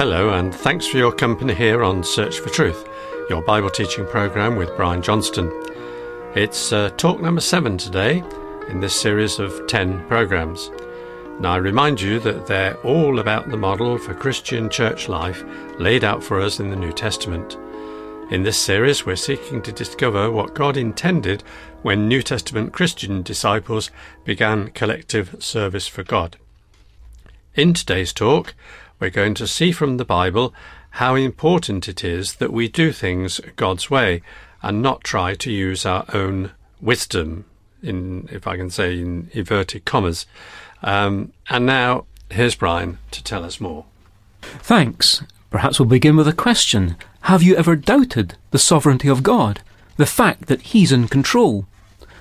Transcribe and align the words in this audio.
Hello, 0.00 0.30
and 0.30 0.54
thanks 0.54 0.86
for 0.86 0.96
your 0.96 1.12
company 1.12 1.52
here 1.52 1.84
on 1.84 2.02
Search 2.02 2.40
for 2.40 2.48
Truth, 2.48 2.88
your 3.28 3.42
Bible 3.42 3.68
teaching 3.68 4.06
program 4.06 4.56
with 4.56 4.74
Brian 4.74 5.02
Johnston. 5.02 5.52
It's 6.34 6.72
uh, 6.72 6.88
talk 6.96 7.20
number 7.20 7.42
seven 7.42 7.76
today 7.76 8.24
in 8.70 8.80
this 8.80 8.98
series 8.98 9.38
of 9.38 9.66
10 9.66 10.08
programs. 10.08 10.70
Now, 11.38 11.52
I 11.52 11.56
remind 11.58 12.00
you 12.00 12.18
that 12.20 12.46
they're 12.46 12.78
all 12.78 13.18
about 13.18 13.50
the 13.50 13.58
model 13.58 13.98
for 13.98 14.14
Christian 14.14 14.70
church 14.70 15.06
life 15.10 15.44
laid 15.78 16.02
out 16.02 16.24
for 16.24 16.40
us 16.40 16.60
in 16.60 16.70
the 16.70 16.76
New 16.76 16.92
Testament. 16.92 17.58
In 18.30 18.42
this 18.42 18.56
series, 18.56 19.04
we're 19.04 19.16
seeking 19.16 19.60
to 19.60 19.70
discover 19.70 20.30
what 20.30 20.54
God 20.54 20.78
intended 20.78 21.42
when 21.82 22.08
New 22.08 22.22
Testament 22.22 22.72
Christian 22.72 23.20
disciples 23.20 23.90
began 24.24 24.70
collective 24.70 25.36
service 25.40 25.86
for 25.86 26.02
God. 26.02 26.38
In 27.54 27.74
today's 27.74 28.14
talk, 28.14 28.54
we're 29.00 29.10
going 29.10 29.34
to 29.34 29.46
see 29.46 29.72
from 29.72 29.96
the 29.96 30.04
Bible 30.04 30.54
how 30.90 31.14
important 31.14 31.88
it 31.88 32.04
is 32.04 32.34
that 32.34 32.52
we 32.52 32.68
do 32.68 32.92
things 32.92 33.40
God's 33.56 33.90
way 33.90 34.22
and 34.62 34.82
not 34.82 35.02
try 35.02 35.34
to 35.34 35.50
use 35.50 35.86
our 35.86 36.04
own 36.12 36.52
wisdom, 36.80 37.46
in 37.82 38.28
if 38.30 38.46
I 38.46 38.56
can 38.56 38.68
say 38.70 39.00
in 39.00 39.30
inverted 39.32 39.86
commas. 39.86 40.26
Um, 40.82 41.32
and 41.48 41.64
now 41.64 42.04
here's 42.30 42.54
Brian 42.54 42.98
to 43.12 43.24
tell 43.24 43.44
us 43.44 43.60
more. 43.60 43.86
Thanks. 44.42 45.22
Perhaps 45.50 45.80
we'll 45.80 45.88
begin 45.88 46.16
with 46.16 46.28
a 46.28 46.32
question. 46.32 46.96
Have 47.22 47.42
you 47.42 47.56
ever 47.56 47.76
doubted 47.76 48.36
the 48.50 48.58
sovereignty 48.58 49.08
of 49.08 49.22
God? 49.22 49.62
The 49.96 50.06
fact 50.06 50.46
that 50.46 50.62
He's 50.62 50.92
in 50.92 51.08
control? 51.08 51.66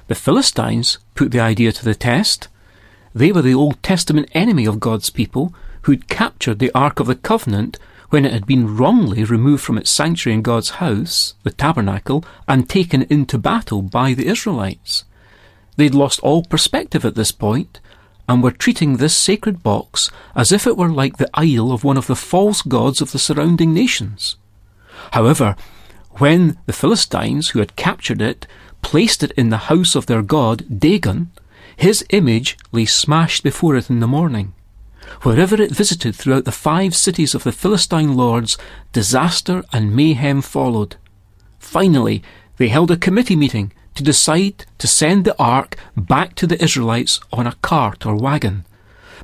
The 0.07 0.15
Philistines 0.15 0.97
put 1.13 1.31
the 1.31 1.39
idea 1.39 1.71
to 1.71 1.85
the 1.85 1.93
test. 1.93 2.47
They 3.13 3.31
were 3.31 3.41
the 3.41 3.53
Old 3.53 3.81
Testament 3.83 4.29
enemy 4.33 4.65
of 4.65 4.79
God's 4.79 5.09
people 5.09 5.53
who'd 5.83 6.09
captured 6.09 6.59
the 6.59 6.71
Ark 6.73 6.99
of 6.99 7.07
the 7.07 7.15
Covenant 7.15 7.77
when 8.09 8.25
it 8.25 8.33
had 8.33 8.45
been 8.45 8.75
wrongly 8.75 9.23
removed 9.23 9.63
from 9.63 9.77
its 9.77 9.89
sanctuary 9.89 10.35
in 10.35 10.41
God's 10.41 10.71
house, 10.71 11.35
the 11.43 11.51
tabernacle, 11.51 12.25
and 12.47 12.67
taken 12.67 13.03
into 13.03 13.37
battle 13.37 13.81
by 13.81 14.13
the 14.13 14.27
Israelites. 14.27 15.05
They'd 15.77 15.95
lost 15.95 16.19
all 16.21 16.43
perspective 16.43 17.05
at 17.05 17.15
this 17.15 17.31
point 17.31 17.79
and 18.27 18.43
were 18.43 18.51
treating 18.51 18.97
this 18.97 19.15
sacred 19.15 19.63
box 19.63 20.11
as 20.35 20.51
if 20.51 20.67
it 20.67 20.77
were 20.77 20.89
like 20.89 21.17
the 21.17 21.29
idol 21.33 21.71
of 21.71 21.83
one 21.83 21.97
of 21.97 22.07
the 22.07 22.15
false 22.15 22.61
gods 22.61 23.01
of 23.01 23.11
the 23.11 23.19
surrounding 23.19 23.73
nations. 23.73 24.35
However, 25.11 25.55
when 26.13 26.57
the 26.65 26.73
Philistines, 26.73 27.49
who 27.49 27.59
had 27.59 27.75
captured 27.75 28.21
it, 28.21 28.45
placed 28.81 29.23
it 29.23 29.31
in 29.31 29.49
the 29.49 29.69
house 29.69 29.95
of 29.95 30.07
their 30.07 30.21
god 30.21 30.79
Dagon, 30.79 31.31
his 31.75 32.03
image 32.09 32.57
lay 32.71 32.85
smashed 32.85 33.43
before 33.43 33.75
it 33.75 33.89
in 33.89 33.99
the 33.99 34.07
morning. 34.07 34.53
Wherever 35.23 35.61
it 35.61 35.71
visited 35.71 36.15
throughout 36.15 36.45
the 36.45 36.51
five 36.51 36.95
cities 36.95 37.35
of 37.35 37.43
the 37.43 37.51
Philistine 37.51 38.15
lords, 38.15 38.57
disaster 38.93 39.63
and 39.73 39.95
mayhem 39.95 40.41
followed. 40.41 40.95
Finally, 41.59 42.23
they 42.57 42.69
held 42.69 42.91
a 42.91 42.97
committee 42.97 43.35
meeting 43.35 43.71
to 43.95 44.03
decide 44.03 44.65
to 44.77 44.87
send 44.87 45.25
the 45.25 45.37
ark 45.37 45.75
back 45.95 46.35
to 46.35 46.47
the 46.47 46.61
Israelites 46.63 47.19
on 47.33 47.47
a 47.47 47.55
cart 47.61 48.05
or 48.05 48.15
wagon. 48.15 48.65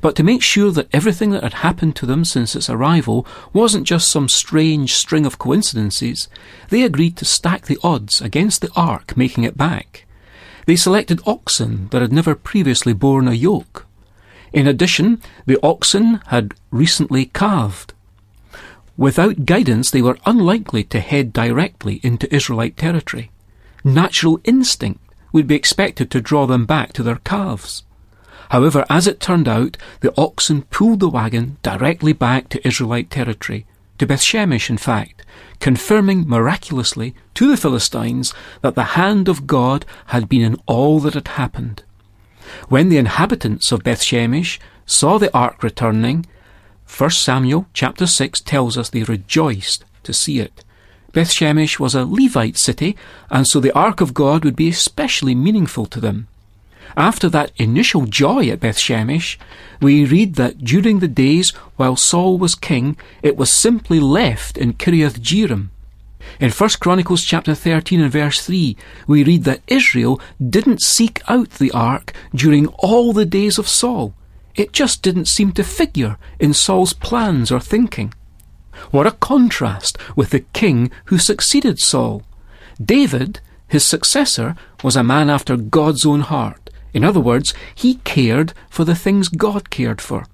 But 0.02 0.14
to 0.16 0.22
make 0.22 0.42
sure 0.42 0.70
that 0.72 0.88
everything 0.92 1.30
that 1.30 1.42
had 1.42 1.54
happened 1.54 1.96
to 1.96 2.06
them 2.06 2.24
since 2.24 2.54
its 2.54 2.68
arrival 2.68 3.26
wasn't 3.52 3.86
just 3.86 4.10
some 4.10 4.28
strange 4.28 4.94
string 4.94 5.24
of 5.24 5.38
coincidences, 5.38 6.28
they 6.68 6.82
agreed 6.82 7.16
to 7.16 7.24
stack 7.24 7.66
the 7.66 7.78
odds 7.82 8.20
against 8.20 8.60
the 8.60 8.70
ark 8.76 9.16
making 9.16 9.44
it 9.44 9.56
back. 9.56 10.04
They 10.66 10.76
selected 10.76 11.22
oxen 11.26 11.88
that 11.88 12.02
had 12.02 12.12
never 12.12 12.34
previously 12.34 12.92
borne 12.92 13.28
a 13.28 13.32
yoke. 13.32 13.86
In 14.56 14.66
addition, 14.66 15.22
the 15.44 15.58
oxen 15.62 16.20
had 16.26 16.54
recently 16.72 17.26
calved. 17.26 17.94
Without 18.96 19.46
guidance, 19.46 19.90
they 19.90 20.02
were 20.02 20.18
unlikely 20.26 20.82
to 20.84 20.98
head 20.98 21.32
directly 21.32 22.00
into 22.02 22.34
Israelite 22.34 22.76
territory 22.76 23.30
natural 23.86 24.40
instinct 24.44 25.00
would 25.32 25.46
be 25.46 25.54
expected 25.54 26.10
to 26.10 26.20
draw 26.20 26.46
them 26.46 26.66
back 26.66 26.92
to 26.92 27.02
their 27.02 27.16
calves. 27.16 27.84
However, 28.50 28.84
as 28.90 29.06
it 29.06 29.20
turned 29.20 29.48
out, 29.48 29.76
the 30.00 30.12
oxen 30.20 30.62
pulled 30.62 31.00
the 31.00 31.08
wagon 31.08 31.56
directly 31.62 32.12
back 32.12 32.48
to 32.50 32.66
Israelite 32.66 33.10
territory, 33.10 33.66
to 33.98 34.06
Bethshemesh 34.06 34.68
in 34.68 34.76
fact, 34.76 35.22
confirming 35.60 36.28
miraculously 36.28 37.14
to 37.34 37.48
the 37.48 37.56
Philistines 37.56 38.34
that 38.62 38.74
the 38.74 38.96
hand 39.00 39.28
of 39.28 39.46
God 39.46 39.84
had 40.06 40.28
been 40.28 40.42
in 40.42 40.56
all 40.66 41.00
that 41.00 41.14
had 41.14 41.28
happened. 41.28 41.82
When 42.68 42.88
the 42.88 42.98
inhabitants 42.98 43.72
of 43.72 43.82
Bethshemesh 43.82 44.58
saw 44.86 45.18
the 45.18 45.34
ark 45.36 45.62
returning, 45.62 46.26
1 46.86 47.10
Samuel 47.10 47.66
chapter 47.72 48.06
6 48.06 48.40
tells 48.40 48.78
us 48.78 48.88
they 48.88 49.02
rejoiced 49.02 49.84
to 50.04 50.12
see 50.12 50.38
it. 50.38 50.64
Bethshemesh 51.12 51.78
was 51.78 51.94
a 51.94 52.04
Levite 52.04 52.58
city, 52.58 52.96
and 53.30 53.46
so 53.46 53.58
the 53.58 53.72
Ark 53.72 54.00
of 54.00 54.12
God 54.12 54.44
would 54.44 54.54
be 54.54 54.68
especially 54.68 55.34
meaningful 55.34 55.86
to 55.86 55.98
them. 55.98 56.28
After 56.96 57.28
that 57.30 57.52
initial 57.56 58.06
joy 58.06 58.48
at 58.48 58.60
Bethshemesh, 58.60 59.38
we 59.80 60.04
read 60.04 60.34
that 60.34 60.58
during 60.58 60.98
the 60.98 61.08
days 61.08 61.50
while 61.76 61.96
Saul 61.96 62.38
was 62.38 62.54
king, 62.54 62.96
it 63.22 63.36
was 63.36 63.50
simply 63.50 63.98
left 63.98 64.56
in 64.56 64.74
Kiriath 64.74 65.18
Jearim. 65.20 65.70
In 66.40 66.50
1 66.50 66.70
Chronicles 66.80 67.24
chapter 67.24 67.54
13 67.54 68.00
and 68.00 68.12
verse 68.12 68.44
3, 68.44 68.76
we 69.06 69.24
read 69.24 69.44
that 69.44 69.62
Israel 69.66 70.20
didn't 70.38 70.82
seek 70.82 71.22
out 71.28 71.50
the 71.50 71.70
ark 71.72 72.12
during 72.34 72.66
all 72.78 73.12
the 73.12 73.24
days 73.24 73.58
of 73.58 73.68
Saul. 73.68 74.14
It 74.54 74.72
just 74.72 75.02
didn't 75.02 75.28
seem 75.28 75.52
to 75.52 75.64
figure 75.64 76.18
in 76.38 76.52
Saul's 76.52 76.92
plans 76.92 77.50
or 77.50 77.60
thinking. 77.60 78.12
What 78.90 79.06
a 79.06 79.12
contrast 79.12 79.98
with 80.14 80.30
the 80.30 80.40
king 80.40 80.90
who 81.06 81.18
succeeded 81.18 81.78
Saul. 81.78 82.22
David, 82.82 83.40
his 83.68 83.84
successor, 83.84 84.54
was 84.82 84.96
a 84.96 85.02
man 85.02 85.30
after 85.30 85.56
God's 85.56 86.04
own 86.04 86.20
heart. 86.20 86.70
In 86.92 87.04
other 87.04 87.20
words, 87.20 87.52
he 87.74 87.96
cared 88.04 88.52
for 88.70 88.84
the 88.84 88.94
things 88.94 89.28
God 89.28 89.70
cared 89.70 90.00
for. 90.00 90.26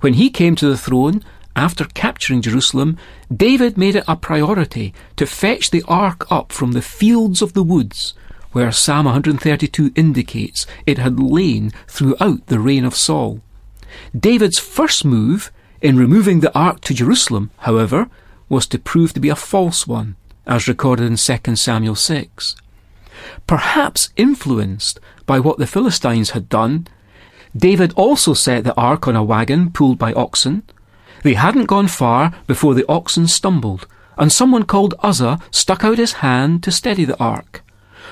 When 0.00 0.14
he 0.14 0.30
came 0.30 0.56
to 0.56 0.68
the 0.68 0.76
throne, 0.76 1.22
after 1.56 1.86
capturing 1.86 2.42
Jerusalem, 2.42 2.98
David 3.34 3.76
made 3.76 3.96
it 3.96 4.04
a 4.06 4.14
priority 4.14 4.94
to 5.16 5.26
fetch 5.26 5.70
the 5.70 5.82
ark 5.88 6.30
up 6.30 6.52
from 6.52 6.72
the 6.72 6.82
fields 6.82 7.40
of 7.42 7.54
the 7.54 7.62
woods, 7.62 8.14
where 8.52 8.70
Psalm 8.70 9.06
132 9.06 9.90
indicates 9.96 10.66
it 10.86 10.98
had 10.98 11.18
lain 11.18 11.72
throughout 11.88 12.46
the 12.46 12.60
reign 12.60 12.84
of 12.84 12.94
Saul. 12.94 13.40
David's 14.18 14.58
first 14.58 15.04
move 15.04 15.50
in 15.80 15.96
removing 15.96 16.40
the 16.40 16.56
ark 16.56 16.82
to 16.82 16.94
Jerusalem, 16.94 17.50
however, 17.58 18.08
was 18.48 18.66
to 18.68 18.78
prove 18.78 19.12
to 19.14 19.20
be 19.20 19.30
a 19.30 19.36
false 19.36 19.86
one, 19.86 20.16
as 20.46 20.68
recorded 20.68 21.06
in 21.06 21.16
2 21.16 21.56
Samuel 21.56 21.94
6. 21.94 22.56
Perhaps 23.46 24.10
influenced 24.16 25.00
by 25.24 25.40
what 25.40 25.58
the 25.58 25.66
Philistines 25.66 26.30
had 26.30 26.48
done, 26.48 26.86
David 27.56 27.92
also 27.96 28.34
set 28.34 28.64
the 28.64 28.74
ark 28.76 29.08
on 29.08 29.16
a 29.16 29.24
wagon 29.24 29.70
pulled 29.70 29.98
by 29.98 30.12
oxen. 30.12 30.62
They 31.22 31.34
hadn't 31.34 31.66
gone 31.66 31.88
far 31.88 32.32
before 32.46 32.74
the 32.74 32.88
oxen 32.88 33.26
stumbled, 33.26 33.86
and 34.16 34.32
someone 34.32 34.64
called 34.64 34.94
Uzzah 35.02 35.38
stuck 35.50 35.84
out 35.84 35.98
his 35.98 36.14
hand 36.24 36.62
to 36.62 36.72
steady 36.72 37.04
the 37.04 37.18
ark. 37.18 37.62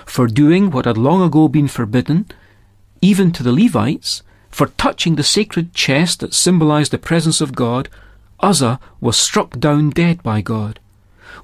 For 0.06 0.26
doing 0.26 0.70
what 0.70 0.84
had 0.84 0.98
long 0.98 1.22
ago 1.22 1.48
been 1.48 1.68
forbidden, 1.68 2.26
even 3.00 3.32
to 3.32 3.42
the 3.42 3.52
Levites, 3.52 4.22
for 4.50 4.66
touching 4.66 5.16
the 5.16 5.22
sacred 5.22 5.74
chest 5.74 6.20
that 6.20 6.34
symbolized 6.34 6.92
the 6.92 6.98
presence 6.98 7.40
of 7.40 7.54
God, 7.54 7.88
Uzzah 8.40 8.78
was 9.00 9.16
struck 9.16 9.58
down 9.58 9.90
dead 9.90 10.22
by 10.22 10.40
God. 10.40 10.78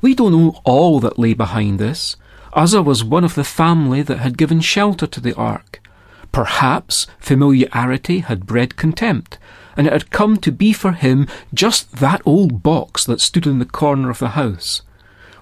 We 0.00 0.14
don't 0.14 0.32
know 0.32 0.60
all 0.64 1.00
that 1.00 1.18
lay 1.18 1.34
behind 1.34 1.78
this. 1.78 2.16
Uzzah 2.52 2.82
was 2.82 3.04
one 3.04 3.24
of 3.24 3.34
the 3.34 3.44
family 3.44 4.02
that 4.02 4.18
had 4.18 4.38
given 4.38 4.60
shelter 4.60 5.06
to 5.06 5.20
the 5.20 5.34
ark. 5.34 5.80
Perhaps 6.32 7.06
familiarity 7.18 8.20
had 8.20 8.46
bred 8.46 8.76
contempt, 8.76 9.38
and 9.76 9.86
it 9.86 9.92
had 9.92 10.10
come 10.10 10.36
to 10.38 10.52
be 10.52 10.72
for 10.72 10.92
him 10.92 11.26
just 11.52 11.96
that 11.96 12.22
old 12.24 12.62
box 12.62 13.04
that 13.04 13.20
stood 13.20 13.46
in 13.46 13.58
the 13.58 13.64
corner 13.64 14.10
of 14.10 14.18
the 14.18 14.30
house. 14.30 14.82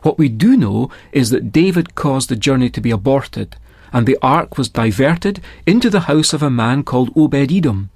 What 0.03 0.19
we 0.19 0.29
do 0.29 0.57
know 0.57 0.91
is 1.13 1.31
that 1.31 1.53
David 1.53 1.95
caused 1.95 2.29
the 2.29 2.37
journey 2.37 2.71
to 2.71 2.81
be 2.81 2.91
aborted, 2.91 3.57
and 3.93 4.07
the 4.07 4.19
ark 4.23 4.57
was 4.57 4.69
diverted 4.69 5.41
into 5.67 5.91
the 5.91 6.01
house 6.01 6.33
of 6.33 6.43
a 6.43 6.51
man 6.51 6.83
called 6.83 7.11
Obed 7.17 7.53
Edom. 7.53 7.91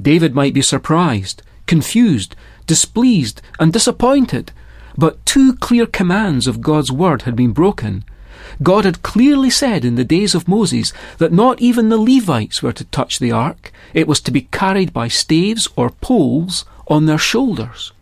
David 0.00 0.34
might 0.34 0.54
be 0.54 0.62
surprised, 0.62 1.42
confused, 1.66 2.34
displeased, 2.66 3.40
and 3.58 3.72
disappointed, 3.72 4.52
but 4.96 5.24
two 5.24 5.54
clear 5.56 5.86
commands 5.86 6.46
of 6.46 6.60
God's 6.60 6.92
word 6.92 7.22
had 7.22 7.36
been 7.36 7.52
broken. 7.52 8.04
God 8.62 8.84
had 8.84 9.02
clearly 9.02 9.50
said 9.50 9.84
in 9.84 9.94
the 9.94 10.04
days 10.04 10.34
of 10.34 10.48
Moses 10.48 10.92
that 11.18 11.32
not 11.32 11.60
even 11.60 11.88
the 11.88 11.96
Levites 11.96 12.62
were 12.62 12.72
to 12.72 12.84
touch 12.84 13.18
the 13.18 13.32
ark. 13.32 13.72
It 13.94 14.06
was 14.06 14.20
to 14.20 14.30
be 14.30 14.48
carried 14.52 14.92
by 14.92 15.08
staves 15.08 15.68
or 15.76 15.90
poles 15.90 16.64
on 16.86 17.06
their 17.06 17.18
shoulders. 17.18 17.92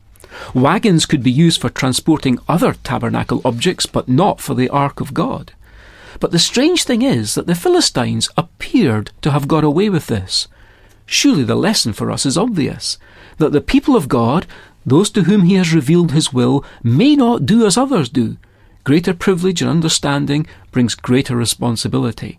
Wagons 0.54 1.06
could 1.06 1.22
be 1.22 1.30
used 1.30 1.60
for 1.60 1.68
transporting 1.70 2.38
other 2.48 2.74
tabernacle 2.84 3.40
objects, 3.44 3.86
but 3.86 4.08
not 4.08 4.40
for 4.40 4.54
the 4.54 4.68
ark 4.68 5.00
of 5.00 5.14
God. 5.14 5.52
But 6.20 6.32
the 6.32 6.38
strange 6.38 6.84
thing 6.84 7.02
is 7.02 7.34
that 7.34 7.46
the 7.46 7.54
Philistines 7.54 8.28
appeared 8.36 9.10
to 9.22 9.30
have 9.30 9.48
got 9.48 9.64
away 9.64 9.88
with 9.88 10.08
this. 10.08 10.48
Surely 11.06 11.44
the 11.44 11.54
lesson 11.54 11.92
for 11.92 12.10
us 12.10 12.26
is 12.26 12.36
obvious 12.36 12.98
that 13.38 13.52
the 13.52 13.60
people 13.60 13.96
of 13.96 14.08
God, 14.08 14.46
Those 14.88 15.10
to 15.10 15.24
whom 15.24 15.42
he 15.42 15.54
has 15.54 15.74
revealed 15.74 16.12
his 16.12 16.32
will 16.32 16.64
may 16.82 17.14
not 17.14 17.44
do 17.44 17.66
as 17.66 17.76
others 17.76 18.08
do. 18.08 18.38
Greater 18.88 19.12
privilege 19.12 19.60
and 19.60 19.70
understanding 19.70 20.46
brings 20.72 20.94
greater 20.94 21.36
responsibility. 21.36 22.38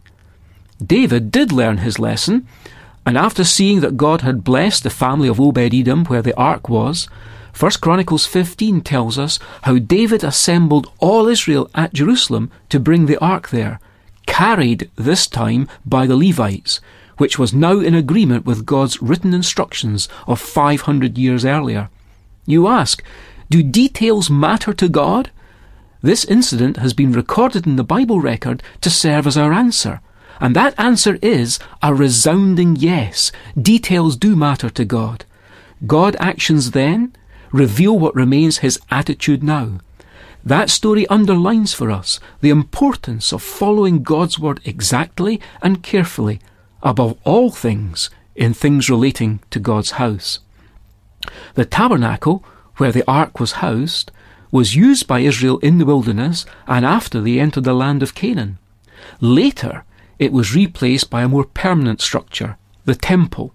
David 0.84 1.30
did 1.30 1.52
learn 1.52 1.78
his 1.78 2.00
lesson, 2.00 2.48
and 3.06 3.16
after 3.20 3.44
seeing 3.44 3.82
that 3.82 3.98
God 3.98 4.22
had 4.22 4.44
blessed 4.44 4.82
the 4.82 4.90
family 4.90 5.28
of 5.28 5.40
Obed 5.40 5.76
Edom 5.76 6.06
where 6.06 6.24
the 6.24 6.36
ark 6.36 6.68
was, 6.68 7.08
1 7.56 7.74
Chronicles 7.82 8.26
15 8.26 8.82
tells 8.82 9.20
us 9.20 9.38
how 9.62 9.78
David 9.78 10.24
assembled 10.24 10.92
all 10.98 11.28
Israel 11.28 11.70
at 11.76 11.94
Jerusalem 11.94 12.50
to 12.70 12.80
bring 12.80 13.06
the 13.06 13.24
ark 13.24 13.50
there, 13.50 13.80
carried 14.26 14.90
this 14.96 15.28
time 15.28 15.68
by 15.86 16.08
the 16.08 16.18
Levites, 16.18 16.82
which 17.20 17.38
was 17.38 17.54
now 17.54 17.80
in 17.80 17.94
agreement 17.94 18.48
with 18.48 18.66
God's 18.66 19.00
written 19.04 19.36
instructions 19.36 20.10
of 20.26 20.42
500 20.42 21.16
years 21.16 21.46
earlier. 21.46 21.92
You 22.48 22.68
ask, 22.68 23.04
do 23.52 23.62
details 23.62 24.32
matter 24.32 24.74
to 24.74 24.90
God? 24.90 25.30
This 26.02 26.24
incident 26.26 26.78
has 26.78 26.94
been 26.94 27.12
recorded 27.12 27.68
in 27.68 27.76
the 27.76 27.84
Bible 27.84 28.22
record 28.22 28.64
to 28.82 28.90
serve 28.90 29.28
as 29.28 29.38
our 29.38 29.52
answer. 29.52 30.00
And 30.40 30.56
that 30.56 30.80
answer 30.80 31.20
is 31.22 31.60
a 31.84 31.94
resounding 31.94 32.78
yes. 32.78 33.32
Details 33.62 34.16
do 34.16 34.36
matter 34.36 34.70
to 34.70 34.86
God. 34.86 35.26
God 35.86 36.16
actions 36.20 36.72
then 36.72 37.14
reveal 37.52 38.00
what 38.00 38.16
remains 38.16 38.60
his 38.60 38.80
attitude 38.90 39.44
now. 39.44 39.80
That 40.46 40.70
story 40.70 41.06
underlines 41.08 41.74
for 41.74 41.92
us 41.92 42.20
the 42.40 42.50
importance 42.50 43.34
of 43.34 43.44
following 43.44 44.04
God's 44.04 44.40
word 44.40 44.62
exactly 44.64 45.42
and 45.62 45.84
carefully, 45.84 46.40
above 46.82 47.18
all 47.26 47.52
things, 47.52 48.10
in 48.36 48.54
things 48.54 48.90
relating 48.90 49.42
to 49.50 49.60
God's 49.60 49.92
house. 49.92 50.40
The 51.56 51.66
tabernacle, 51.66 52.46
where 52.78 52.94
the 52.94 53.04
ark 53.06 53.42
was 53.42 53.54
housed, 53.54 54.12
was 54.52 54.76
used 54.76 55.08
by 55.08 55.20
Israel 55.20 55.60
in 55.60 55.78
the 55.78 55.86
wilderness 55.86 56.46
and 56.68 56.86
after 56.86 57.22
they 57.22 57.40
entered 57.40 57.64
the 57.64 57.74
land 57.74 58.02
of 58.04 58.16
Canaan. 58.16 58.58
Later, 59.22 59.84
it 60.18 60.34
was 60.34 60.56
replaced 60.56 61.10
by 61.10 61.22
a 61.24 61.30
more 61.30 61.46
permanent 61.46 62.02
structure, 62.02 62.58
the 62.86 62.96
temple. 62.96 63.54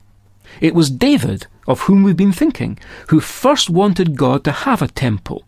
It 0.60 0.74
was 0.74 0.90
David, 0.90 1.46
of 1.66 1.80
whom 1.82 2.02
we've 2.02 2.16
been 2.16 2.32
thinking, 2.32 2.78
who 3.08 3.20
first 3.20 3.68
wanted 3.68 4.16
God 4.16 4.44
to 4.44 4.52
have 4.52 4.82
a 4.82 4.88
temple, 4.88 5.44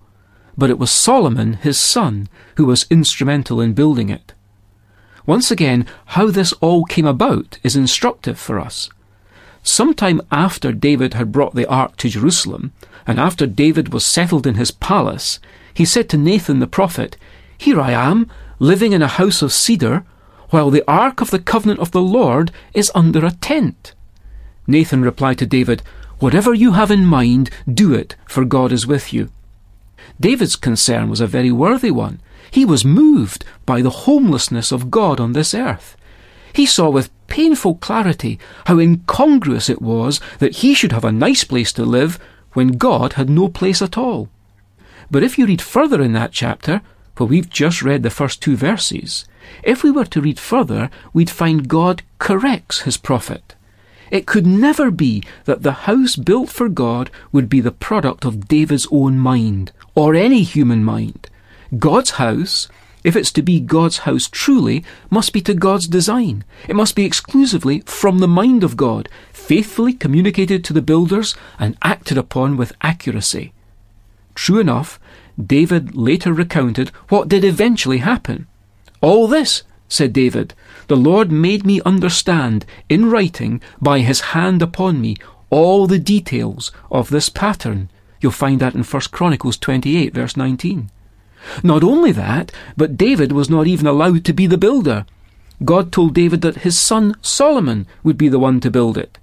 but 0.56 0.70
it 0.70 0.78
was 0.78 0.90
Solomon, 0.90 1.54
his 1.54 1.78
son, 1.78 2.28
who 2.56 2.64
was 2.64 2.86
instrumental 2.90 3.60
in 3.60 3.72
building 3.72 4.08
it. 4.08 4.32
Once 5.26 5.50
again, 5.50 5.86
how 6.06 6.30
this 6.30 6.52
all 6.54 6.84
came 6.84 7.06
about 7.06 7.58
is 7.62 7.76
instructive 7.76 8.38
for 8.38 8.58
us. 8.58 8.88
Sometime 9.66 10.22
after 10.30 10.70
David 10.70 11.14
had 11.14 11.32
brought 11.32 11.56
the 11.56 11.66
ark 11.66 11.96
to 11.96 12.08
Jerusalem, 12.08 12.72
and 13.04 13.18
after 13.18 13.48
David 13.48 13.92
was 13.92 14.06
settled 14.06 14.46
in 14.46 14.54
his 14.54 14.70
palace, 14.70 15.40
he 15.74 15.84
said 15.84 16.08
to 16.10 16.16
Nathan 16.16 16.60
the 16.60 16.68
prophet, 16.68 17.16
Here 17.58 17.80
I 17.80 17.90
am, 17.90 18.30
living 18.60 18.92
in 18.92 19.02
a 19.02 19.08
house 19.08 19.42
of 19.42 19.52
cedar, 19.52 20.04
while 20.50 20.70
the 20.70 20.84
ark 20.86 21.20
of 21.20 21.32
the 21.32 21.40
covenant 21.40 21.80
of 21.80 21.90
the 21.90 22.00
Lord 22.00 22.52
is 22.74 22.92
under 22.94 23.26
a 23.26 23.32
tent. 23.32 23.92
Nathan 24.68 25.02
replied 25.02 25.38
to 25.38 25.46
David, 25.46 25.82
Whatever 26.20 26.54
you 26.54 26.72
have 26.72 26.92
in 26.92 27.04
mind, 27.04 27.50
do 27.68 27.92
it, 27.92 28.14
for 28.24 28.44
God 28.44 28.70
is 28.70 28.86
with 28.86 29.12
you. 29.12 29.30
David's 30.20 30.54
concern 30.54 31.10
was 31.10 31.20
a 31.20 31.26
very 31.26 31.50
worthy 31.50 31.90
one. 31.90 32.20
He 32.52 32.64
was 32.64 32.84
moved 32.84 33.44
by 33.66 33.82
the 33.82 34.06
homelessness 34.06 34.70
of 34.70 34.92
God 34.92 35.18
on 35.18 35.32
this 35.32 35.52
earth. 35.54 35.96
He 36.52 36.66
saw 36.66 36.88
with 36.88 37.10
painful 37.28 37.76
clarity 37.76 38.38
how 38.66 38.78
incongruous 38.78 39.68
it 39.68 39.82
was 39.82 40.20
that 40.38 40.56
he 40.56 40.74
should 40.74 40.92
have 40.92 41.04
a 41.04 41.12
nice 41.12 41.44
place 41.44 41.72
to 41.72 41.84
live 41.84 42.18
when 42.52 42.78
God 42.78 43.14
had 43.14 43.28
no 43.28 43.48
place 43.48 43.82
at 43.82 43.98
all. 43.98 44.28
But 45.10 45.22
if 45.22 45.38
you 45.38 45.46
read 45.46 45.62
further 45.62 46.02
in 46.02 46.12
that 46.14 46.32
chapter, 46.32 46.80
for 47.14 47.26
we've 47.26 47.50
just 47.50 47.82
read 47.82 48.02
the 48.02 48.10
first 48.10 48.42
two 48.42 48.56
verses, 48.56 49.24
if 49.62 49.82
we 49.82 49.90
were 49.90 50.04
to 50.06 50.20
read 50.20 50.38
further, 50.38 50.90
we'd 51.12 51.30
find 51.30 51.68
God 51.68 52.02
corrects 52.18 52.82
his 52.82 52.96
prophet. 52.96 53.54
It 54.10 54.26
could 54.26 54.46
never 54.46 54.90
be 54.90 55.22
that 55.44 55.62
the 55.62 55.86
house 55.88 56.16
built 56.16 56.48
for 56.50 56.68
God 56.68 57.10
would 57.32 57.48
be 57.48 57.60
the 57.60 57.72
product 57.72 58.24
of 58.24 58.48
David's 58.48 58.86
own 58.90 59.18
mind, 59.18 59.72
or 59.94 60.14
any 60.14 60.42
human 60.42 60.84
mind. 60.84 61.28
God's 61.78 62.10
house, 62.12 62.68
if 63.06 63.14
it's 63.14 63.30
to 63.30 63.40
be 63.40 63.60
God's 63.60 63.98
house 63.98 64.28
truly, 64.28 64.84
must 65.10 65.32
be 65.32 65.40
to 65.42 65.54
God's 65.54 65.86
design. 65.86 66.42
It 66.68 66.74
must 66.74 66.96
be 66.96 67.04
exclusively 67.04 67.84
from 67.86 68.18
the 68.18 68.26
mind 68.26 68.64
of 68.64 68.76
God, 68.76 69.08
faithfully 69.32 69.92
communicated 69.92 70.64
to 70.64 70.72
the 70.72 70.82
builders 70.82 71.36
and 71.56 71.78
acted 71.82 72.18
upon 72.18 72.56
with 72.56 72.72
accuracy. 72.82 73.52
True 74.34 74.58
enough, 74.58 74.98
David 75.40 75.94
later 75.94 76.32
recounted 76.32 76.88
what 77.08 77.28
did 77.28 77.44
eventually 77.44 77.98
happen. 77.98 78.48
All 79.00 79.28
this, 79.28 79.62
said 79.88 80.12
David, 80.12 80.52
the 80.88 80.96
Lord 80.96 81.30
made 81.30 81.64
me 81.64 81.80
understand 81.86 82.66
in 82.88 83.08
writing 83.08 83.60
by 83.80 84.00
his 84.00 84.34
hand 84.34 84.62
upon 84.62 85.00
me 85.00 85.16
all 85.48 85.86
the 85.86 86.00
details 86.00 86.72
of 86.90 87.10
this 87.10 87.28
pattern. 87.28 87.88
You'll 88.20 88.32
find 88.32 88.58
that 88.58 88.74
in 88.74 88.82
1 88.82 89.02
Chronicles 89.12 89.58
28, 89.58 90.12
verse 90.12 90.36
19. 90.36 90.90
Not 91.62 91.82
only 91.84 92.12
that, 92.12 92.52
but 92.76 92.96
David 92.96 93.32
was 93.32 93.50
not 93.50 93.66
even 93.66 93.86
allowed 93.86 94.24
to 94.24 94.32
be 94.32 94.46
the 94.46 94.58
builder. 94.58 95.06
God 95.64 95.92
told 95.92 96.14
David 96.14 96.42
that 96.42 96.62
his 96.62 96.78
son 96.78 97.14
Solomon 97.22 97.86
would 98.02 98.18
be 98.18 98.28
the 98.28 98.38
one 98.38 98.60
to 98.60 98.70
build 98.70 98.98
it. 98.98 99.18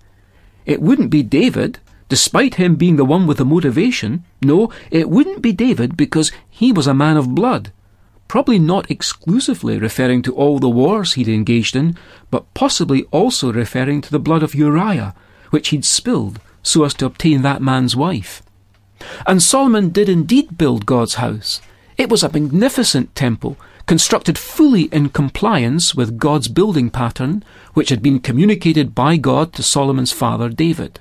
It 0.65 0.81
wouldn't 0.81 1.09
be 1.09 1.23
David, 1.23 1.79
despite 2.09 2.55
him 2.55 2.75
being 2.75 2.95
the 2.95 3.05
one 3.05 3.27
with 3.27 3.37
the 3.37 3.45
motivation. 3.45 4.23
No, 4.41 4.71
it 4.89 5.09
wouldn't 5.09 5.41
be 5.41 5.51
David 5.51 5.97
because 5.97 6.31
he 6.49 6.71
was 6.71 6.87
a 6.87 6.93
man 6.93 7.17
of 7.17 7.35
blood 7.35 7.71
probably 8.33 8.57
not 8.57 8.89
exclusively 8.89 9.77
referring 9.77 10.23
to 10.23 10.33
all 10.33 10.57
the 10.57 10.67
wars 10.67 11.13
he'd 11.13 11.27
engaged 11.27 11.75
in, 11.75 11.95
but 12.31 12.51
possibly 12.55 13.03
also 13.11 13.53
referring 13.53 14.01
to 14.01 14.09
the 14.09 14.17
blood 14.17 14.41
of 14.41 14.55
Uriah, 14.55 15.13
which 15.51 15.69
he'd 15.69 15.85
spilled 15.85 16.39
so 16.63 16.83
as 16.83 16.95
to 16.95 17.05
obtain 17.05 17.43
that 17.43 17.61
man's 17.61 17.95
wife. 17.95 18.41
And 19.27 19.43
Solomon 19.43 19.89
did 19.89 20.09
indeed 20.09 20.57
build 20.57 20.87
God's 20.87 21.13
house. 21.15 21.61
It 21.97 22.09
was 22.09 22.23
a 22.23 22.31
magnificent 22.31 23.15
temple, 23.15 23.57
constructed 23.85 24.37
fully 24.37 24.83
in 24.83 25.09
compliance 25.09 25.93
with 25.93 26.17
God's 26.17 26.47
building 26.47 26.89
pattern, 26.89 27.43
which 27.73 27.89
had 27.89 28.01
been 28.01 28.19
communicated 28.19 28.95
by 28.95 29.17
God 29.17 29.53
to 29.53 29.63
Solomon's 29.63 30.11
father 30.11 30.49
David. 30.49 30.99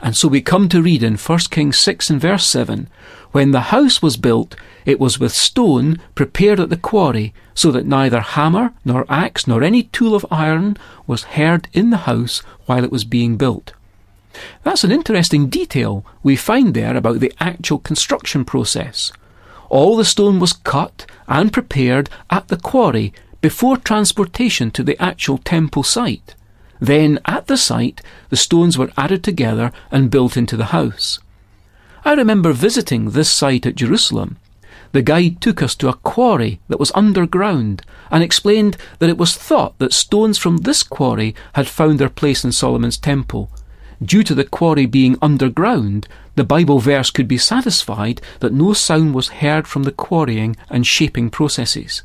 And 0.00 0.16
so 0.16 0.28
we 0.28 0.40
come 0.40 0.68
to 0.68 0.82
read 0.82 1.02
in 1.02 1.16
1 1.16 1.38
Kings 1.50 1.78
6 1.78 2.10
and 2.10 2.20
verse 2.20 2.46
7 2.46 2.88
When 3.32 3.50
the 3.50 3.72
house 3.72 4.00
was 4.00 4.16
built, 4.16 4.54
it 4.84 5.00
was 5.00 5.18
with 5.18 5.32
stone 5.32 6.00
prepared 6.14 6.60
at 6.60 6.70
the 6.70 6.76
quarry, 6.76 7.34
so 7.54 7.70
that 7.72 7.86
neither 7.86 8.20
hammer, 8.20 8.72
nor 8.84 9.04
axe, 9.08 9.46
nor 9.46 9.62
any 9.62 9.84
tool 9.84 10.14
of 10.14 10.26
iron 10.30 10.76
was 11.06 11.34
heard 11.34 11.68
in 11.72 11.90
the 11.90 12.04
house 12.08 12.40
while 12.66 12.84
it 12.84 12.92
was 12.92 13.04
being 13.04 13.36
built. 13.36 13.72
That's 14.62 14.84
an 14.84 14.92
interesting 14.92 15.48
detail 15.48 16.04
we 16.22 16.36
find 16.36 16.74
there 16.74 16.96
about 16.96 17.18
the 17.18 17.32
actual 17.40 17.78
construction 17.78 18.44
process. 18.44 19.12
All 19.68 19.96
the 19.96 20.04
stone 20.04 20.40
was 20.40 20.52
cut 20.52 21.06
and 21.26 21.52
prepared 21.52 22.08
at 22.30 22.48
the 22.48 22.56
quarry 22.56 23.12
before 23.40 23.76
transportation 23.76 24.70
to 24.72 24.82
the 24.82 25.00
actual 25.02 25.38
temple 25.38 25.82
site. 25.82 26.34
Then, 26.80 27.18
at 27.24 27.46
the 27.46 27.56
site, 27.56 28.00
the 28.30 28.36
stones 28.36 28.78
were 28.78 28.90
added 28.96 29.22
together 29.22 29.72
and 29.90 30.10
built 30.10 30.36
into 30.36 30.56
the 30.56 30.66
house. 30.66 31.18
I 32.04 32.12
remember 32.12 32.52
visiting 32.52 33.10
this 33.10 33.30
site 33.30 33.66
at 33.66 33.76
Jerusalem. 33.76 34.38
The 34.92 35.02
guide 35.02 35.40
took 35.40 35.60
us 35.60 35.74
to 35.76 35.88
a 35.88 35.94
quarry 35.94 36.60
that 36.68 36.80
was 36.80 36.92
underground 36.94 37.82
and 38.10 38.22
explained 38.22 38.76
that 39.00 39.10
it 39.10 39.18
was 39.18 39.36
thought 39.36 39.78
that 39.78 39.92
stones 39.92 40.38
from 40.38 40.58
this 40.58 40.82
quarry 40.82 41.34
had 41.54 41.68
found 41.68 41.98
their 41.98 42.08
place 42.08 42.44
in 42.44 42.52
Solomon's 42.52 42.96
temple. 42.96 43.50
Due 44.02 44.22
to 44.22 44.34
the 44.34 44.44
quarry 44.44 44.86
being 44.86 45.16
underground, 45.20 46.06
the 46.36 46.44
Bible 46.44 46.78
verse 46.78 47.10
could 47.10 47.26
be 47.26 47.38
satisfied 47.38 48.20
that 48.38 48.52
no 48.52 48.72
sound 48.72 49.14
was 49.14 49.28
heard 49.28 49.66
from 49.66 49.82
the 49.82 49.92
quarrying 49.92 50.56
and 50.70 50.86
shaping 50.86 51.30
processes. 51.30 52.02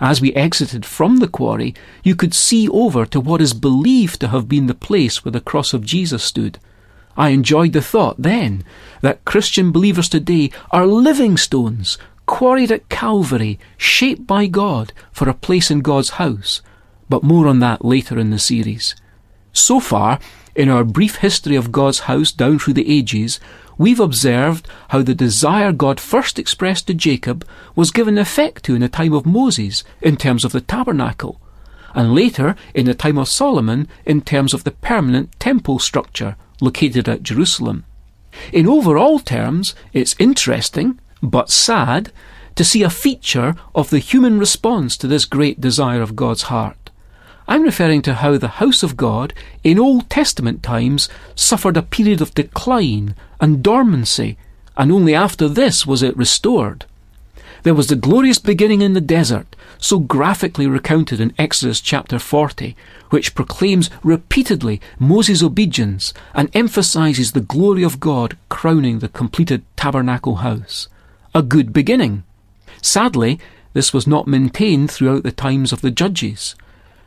As 0.00 0.20
we 0.20 0.32
exited 0.34 0.86
from 0.86 1.16
the 1.16 1.28
quarry, 1.28 1.74
you 2.04 2.14
could 2.14 2.34
see 2.34 2.68
over 2.68 3.04
to 3.06 3.20
what 3.20 3.40
is 3.40 3.54
believed 3.54 4.20
to 4.20 4.28
have 4.28 4.48
been 4.48 4.66
the 4.66 4.74
place 4.74 5.24
where 5.24 5.32
the 5.32 5.40
cross 5.40 5.72
of 5.72 5.84
Jesus 5.84 6.22
stood. 6.22 6.58
I 7.16 7.30
enjoyed 7.30 7.72
the 7.72 7.82
thought 7.82 8.16
then 8.18 8.64
that 9.00 9.24
Christian 9.24 9.72
believers 9.72 10.08
today 10.08 10.50
are 10.70 10.86
living 10.86 11.36
stones, 11.36 11.98
quarried 12.26 12.72
at 12.72 12.88
Calvary, 12.88 13.58
shaped 13.76 14.26
by 14.26 14.46
God 14.46 14.92
for 15.10 15.28
a 15.28 15.34
place 15.34 15.70
in 15.70 15.80
God's 15.80 16.10
house. 16.10 16.60
But 17.08 17.22
more 17.22 17.46
on 17.46 17.58
that 17.60 17.84
later 17.84 18.18
in 18.18 18.30
the 18.30 18.38
series. 18.38 18.94
So 19.52 19.78
far, 19.78 20.18
in 20.54 20.68
our 20.68 20.84
brief 20.84 21.16
history 21.16 21.56
of 21.56 21.72
God's 21.72 22.00
house 22.00 22.32
down 22.32 22.58
through 22.58 22.74
the 22.74 22.90
ages, 22.90 23.40
we've 23.76 24.00
observed 24.00 24.68
how 24.88 25.02
the 25.02 25.14
desire 25.14 25.72
God 25.72 25.98
first 25.98 26.38
expressed 26.38 26.86
to 26.86 26.94
Jacob 26.94 27.46
was 27.74 27.90
given 27.90 28.18
effect 28.18 28.64
to 28.64 28.74
in 28.74 28.80
the 28.80 28.88
time 28.88 29.12
of 29.12 29.26
Moses 29.26 29.84
in 30.00 30.16
terms 30.16 30.44
of 30.44 30.52
the 30.52 30.60
tabernacle, 30.60 31.40
and 31.94 32.14
later 32.14 32.56
in 32.74 32.86
the 32.86 32.94
time 32.94 33.18
of 33.18 33.28
Solomon 33.28 33.88
in 34.04 34.20
terms 34.20 34.54
of 34.54 34.64
the 34.64 34.70
permanent 34.70 35.38
temple 35.40 35.78
structure 35.78 36.36
located 36.60 37.08
at 37.08 37.22
Jerusalem. 37.22 37.84
In 38.52 38.68
overall 38.68 39.18
terms, 39.18 39.74
it's 39.92 40.16
interesting, 40.18 40.98
but 41.22 41.50
sad, 41.50 42.12
to 42.56 42.64
see 42.64 42.82
a 42.82 42.90
feature 42.90 43.54
of 43.74 43.90
the 43.90 43.98
human 43.98 44.38
response 44.38 44.96
to 44.96 45.06
this 45.06 45.24
great 45.24 45.60
desire 45.60 46.02
of 46.02 46.16
God's 46.16 46.42
heart. 46.42 46.83
I'm 47.46 47.62
referring 47.62 48.02
to 48.02 48.14
how 48.14 48.38
the 48.38 48.48
house 48.48 48.82
of 48.82 48.96
God 48.96 49.34
in 49.62 49.78
Old 49.78 50.08
Testament 50.08 50.62
times 50.62 51.08
suffered 51.34 51.76
a 51.76 51.82
period 51.82 52.20
of 52.20 52.34
decline 52.34 53.14
and 53.40 53.62
dormancy, 53.62 54.38
and 54.76 54.90
only 54.90 55.14
after 55.14 55.48
this 55.48 55.86
was 55.86 56.02
it 56.02 56.16
restored. 56.16 56.86
There 57.64 57.74
was 57.74 57.86
the 57.86 57.96
glorious 57.96 58.38
beginning 58.38 58.82
in 58.82 58.92
the 58.92 59.00
desert, 59.00 59.56
so 59.78 59.98
graphically 59.98 60.66
recounted 60.66 61.20
in 61.20 61.34
Exodus 61.38 61.80
chapter 61.80 62.18
40, 62.18 62.76
which 63.10 63.34
proclaims 63.34 63.90
repeatedly 64.02 64.80
Moses' 64.98 65.42
obedience 65.42 66.12
and 66.34 66.54
emphasizes 66.54 67.32
the 67.32 67.40
glory 67.40 67.82
of 67.82 68.00
God 68.00 68.36
crowning 68.48 68.98
the 68.98 69.08
completed 69.08 69.62
tabernacle 69.76 70.36
house. 70.36 70.88
A 71.34 71.42
good 71.42 71.72
beginning. 71.72 72.22
Sadly, 72.82 73.38
this 73.72 73.92
was 73.92 74.06
not 74.06 74.26
maintained 74.26 74.90
throughout 74.90 75.22
the 75.22 75.32
times 75.32 75.72
of 75.72 75.80
the 75.80 75.90
judges. 75.90 76.54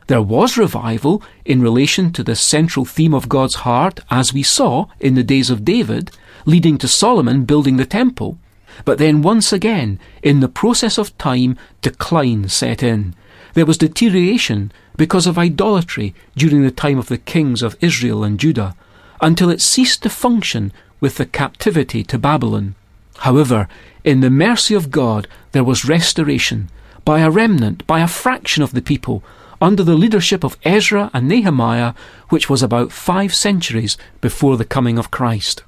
There 0.08 0.22
was 0.22 0.56
revival 0.56 1.22
in 1.44 1.60
relation 1.60 2.12
to 2.14 2.24
the 2.24 2.34
central 2.34 2.86
theme 2.86 3.12
of 3.12 3.28
God's 3.28 3.56
heart, 3.56 4.00
as 4.10 4.32
we 4.32 4.42
saw 4.42 4.86
in 4.98 5.14
the 5.14 5.22
days 5.22 5.50
of 5.50 5.66
David, 5.66 6.10
leading 6.46 6.78
to 6.78 6.88
Solomon 6.88 7.44
building 7.44 7.76
the 7.76 7.84
temple. 7.84 8.38
But 8.86 8.96
then 8.96 9.20
once 9.20 9.52
again, 9.52 10.00
in 10.22 10.40
the 10.40 10.48
process 10.48 10.96
of 10.96 11.16
time, 11.18 11.58
decline 11.82 12.48
set 12.48 12.82
in. 12.82 13.14
There 13.52 13.66
was 13.66 13.76
deterioration 13.76 14.72
because 14.96 15.26
of 15.26 15.36
idolatry 15.36 16.14
during 16.34 16.62
the 16.62 16.70
time 16.70 16.98
of 16.98 17.08
the 17.08 17.18
kings 17.18 17.60
of 17.62 17.76
Israel 17.82 18.24
and 18.24 18.40
Judah, 18.40 18.74
until 19.20 19.50
it 19.50 19.60
ceased 19.60 20.02
to 20.04 20.10
function 20.10 20.72
with 21.00 21.16
the 21.16 21.26
captivity 21.26 22.02
to 22.04 22.18
Babylon. 22.18 22.76
However, 23.18 23.68
in 24.04 24.20
the 24.20 24.30
mercy 24.30 24.74
of 24.74 24.90
God, 24.90 25.28
there 25.52 25.64
was 25.64 25.84
restoration 25.84 26.70
by 27.04 27.20
a 27.20 27.30
remnant, 27.30 27.86
by 27.86 28.00
a 28.00 28.08
fraction 28.08 28.62
of 28.62 28.72
the 28.72 28.82
people, 28.82 29.22
under 29.60 29.82
the 29.82 29.94
leadership 29.94 30.44
of 30.44 30.56
Ezra 30.64 31.10
and 31.12 31.28
Nehemiah, 31.28 31.94
which 32.28 32.48
was 32.48 32.62
about 32.62 32.92
five 32.92 33.34
centuries 33.34 33.96
before 34.20 34.56
the 34.56 34.64
coming 34.64 34.98
of 34.98 35.10
Christ. 35.10 35.62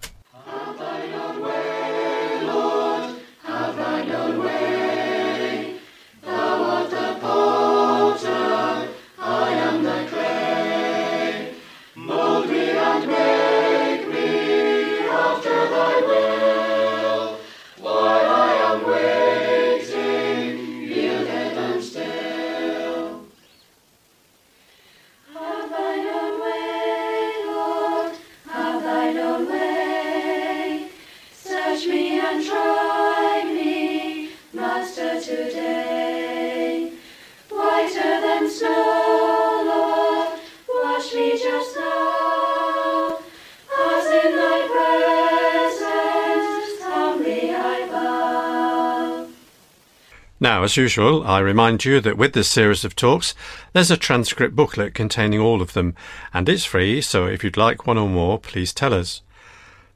Now, 50.61 50.65
as 50.65 50.77
usual, 50.77 51.27
I 51.27 51.39
remind 51.39 51.87
you 51.87 52.03
that 52.03 52.19
with 52.19 52.35
this 52.35 52.51
series 52.51 52.85
of 52.85 52.95
talks, 52.95 53.35
there's 53.73 53.91
a 53.91 53.97
transcript 53.97 54.55
booklet 54.55 54.93
containing 54.93 55.41
all 55.41 55.63
of 55.63 55.73
them, 55.73 55.95
and 56.35 56.47
it's 56.51 56.67
free, 56.67 57.01
so 57.01 57.25
if 57.25 57.43
you'd 57.43 57.57
like 57.57 57.87
one 57.87 57.97
or 57.97 58.11
more, 58.11 58.39
please 58.39 58.75
tell 58.75 58.93
us. 58.93 59.23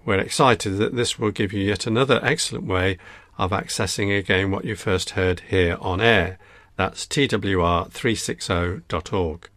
We're 0.06 0.20
excited 0.20 0.78
that 0.78 0.96
this 0.96 1.20
will 1.20 1.32
give 1.32 1.52
you 1.54 1.64
yet 1.64 1.86
another 1.86 2.20
excellent 2.24 2.66
way 2.66 2.98
of 3.38 3.52
accessing 3.52 4.18
again 4.18 4.50
what 4.52 4.66
you 4.66 4.76
first 4.76 5.12
heard 5.12 5.42
here 5.50 5.78
on 5.80 6.02
air. 6.02 6.40
That's 6.76 7.06
twr360.org. 7.06 9.50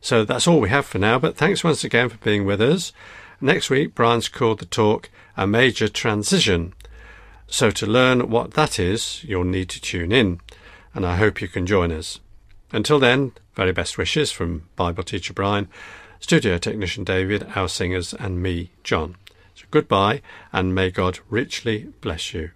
So 0.00 0.24
that's 0.24 0.46
all 0.46 0.60
we 0.60 0.68
have 0.68 0.84
for 0.84 0.98
now, 0.98 1.18
but 1.18 1.36
thanks 1.36 1.64
once 1.64 1.82
again 1.84 2.08
for 2.08 2.18
being 2.18 2.44
with 2.44 2.60
us. 2.60 2.92
Next 3.40 3.70
week, 3.70 3.94
Brian's 3.94 4.28
called 4.28 4.58
the 4.58 4.66
talk 4.66 5.08
A 5.36 5.46
Major 5.46 5.88
Transition. 5.88 6.74
So 7.46 7.70
to 7.70 7.86
learn 7.86 8.30
what 8.30 8.54
that 8.54 8.78
is, 8.78 9.24
you'll 9.24 9.44
need 9.44 9.70
to 9.70 9.80
tune 9.80 10.12
in, 10.12 10.40
and 10.92 11.06
I 11.06 11.16
hope 11.16 11.40
you 11.40 11.48
can 11.48 11.66
join 11.66 11.90
us. 11.92 12.20
Until 12.72 12.98
then, 12.98 13.32
very 13.54 13.72
best 13.72 13.96
wishes 13.96 14.30
from 14.32 14.68
Bible 14.76 15.04
teacher 15.04 15.32
Brian, 15.32 15.68
studio 16.20 16.58
technician 16.58 17.04
David, 17.04 17.46
our 17.54 17.68
singers, 17.68 18.12
and 18.14 18.42
me, 18.42 18.70
John. 18.82 19.16
So 19.54 19.64
goodbye, 19.70 20.20
and 20.52 20.74
may 20.74 20.90
God 20.90 21.20
richly 21.30 21.88
bless 22.00 22.34
you. 22.34 22.50